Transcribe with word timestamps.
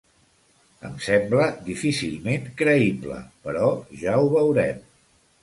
Em 0.87 0.95
sembla 1.07 1.45
difícilment 1.67 2.49
creïble, 2.63 3.19
però 3.45 3.71
ja 4.07 4.19
ho 4.25 4.35
veurem. 4.35 4.83